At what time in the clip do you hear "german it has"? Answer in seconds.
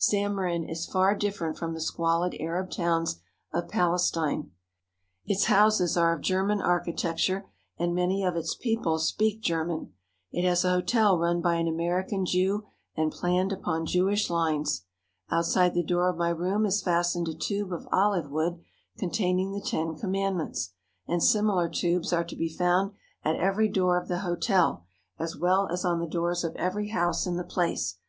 9.40-10.64